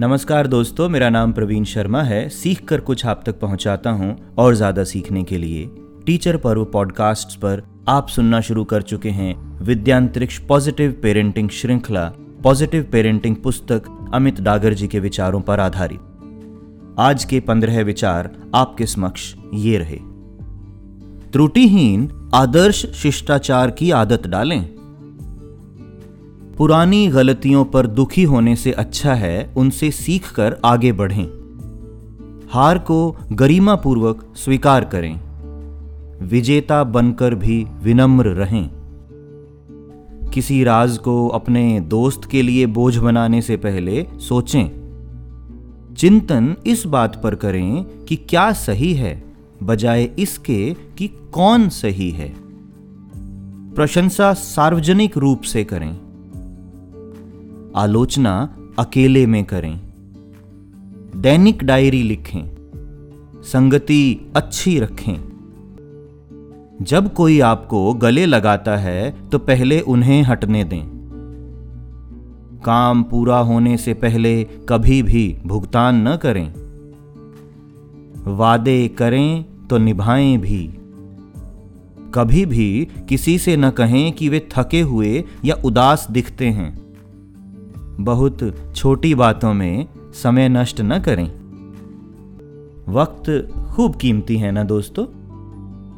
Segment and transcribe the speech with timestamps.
[0.00, 4.54] नमस्कार दोस्तों, मेरा नाम प्रवीण शर्मा है। सीख कर कुछ आप तक पहुंचाता हूँ और
[4.54, 5.66] ज़्यादा सीखने के लिए।
[6.06, 12.06] टीचर पर्व पॉडकास्ट पर आप सुनना शुरू कर चुके हैं। विद्यांतरिक्ष पॉजिटिव पेरेंटिंग श्रृंखला,
[12.42, 13.82] पॉजिटिव पेरेंटिंग पुस्तक
[14.14, 19.98] अमित डागर जी के विचारों पर आधारित। आज के पंद्रह विचार आपके समक्ष ये रहे।
[21.32, 24.79] त्रुटिहीन आदर्श शिष्टाचार की आदत डालें।
[26.60, 31.26] पुरानी गलतियों पर दुखी होने से अच्छा है उनसे सीखकर आगे बढ़ें।
[32.50, 35.20] हार को गरिमा पूर्वक स्वीकार करें।
[36.26, 38.70] विजेता बनकर भी विनम्र रहें।
[40.34, 44.68] किसी राज को अपने दोस्त के लिए बोझ बनाने से पहले सोचें।
[45.98, 49.24] चिंतन इस बात पर करें कि क्या सही है,
[49.62, 52.34] बजाय इसके कि कौन सही है।
[53.74, 56.09] प्रशंसा सार्वजनिक रूप से करें।
[57.76, 59.80] आलोचना अकेले में करें।
[61.16, 62.42] दैनिक डायरी लिखें।
[63.42, 65.30] संगति अच्छी रखें।
[66.82, 71.00] जब कोई आपको गले लगाता है तो पहले उन्हें हटने दें।
[72.64, 76.54] काम पूरा होने से पहले कभी भी भुगतान न करें।
[78.36, 80.74] वादे करें तो निभाएँ भी।
[82.14, 86.89] कभी भी किसी से न कहें कि वे थके हुए या उदास दिखते हैं।
[88.04, 91.26] बहुत छोटी बातों में समय नष्ट न करें।
[92.92, 95.06] वक्त खूब कीमती है ना दोस्तों?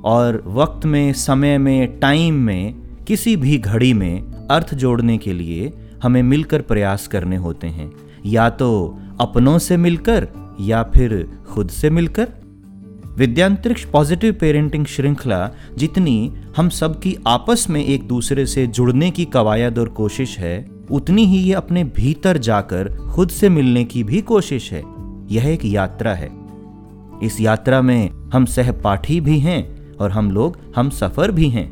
[0.00, 2.74] और वक्त में, समय में, टाइम में,
[3.06, 7.92] किसी भी घड़ी में अर्थ जोड़ने के लिए हमें मिलकर प्रयास करने होते हैं।
[8.26, 10.28] या तो अपनों से मिलकर
[10.60, 12.28] या फिर खुद से मिलकर।
[13.18, 19.78] विद्यांतरिक्ष पॉजिटिव पेरेंटिंग श्रृंखला जितनी हम सबकी आपस में एक दूसरे से जुड़ने की कवायद
[19.78, 24.72] और कोशिश है उतनी ही ये अपने भीतर जाकर खुद से मिलने की भी कोशिश
[24.72, 24.82] है।
[25.30, 26.30] यह एक यात्रा है।
[27.22, 31.68] इस यात्रा में हम सहपाठी भी हैं और हम लोग हम सफ़र भी हैं।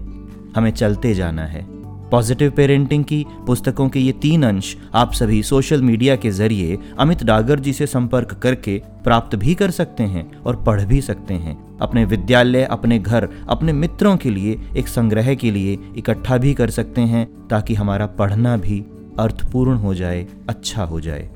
[0.57, 1.67] हमें चलते जाना है।
[2.11, 7.25] पॉजिटिव पेरेंटिंग की पुस्तकों के ये तीन अंश आप सभी सोशल मीडिया के ज़रिए अमित
[7.25, 11.79] डागर जी से संपर्क करके प्राप्त भी कर सकते हैं और पढ़ भी सकते हैं।
[11.79, 16.71] अपने विद्यालय, अपने घर, अपने मित्रों के लिए एक संग्रह के लिए इकट्ठा भी कर
[16.71, 18.85] सकते हैं ताकि हमारा पढ़ना भी
[19.19, 21.31] अर्थपूर्ण हो जाए अच्छा हो जाए।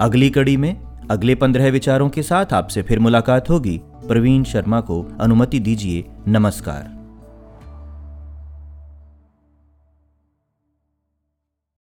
[0.00, 0.80] अगली कड़ी में
[1.10, 6.97] अगले पंद्रह विचारों के साथ आपसे फिर मुलाकात होगी। प्रवीण शर्मा को अनुमति दीजिए, नमस्कार।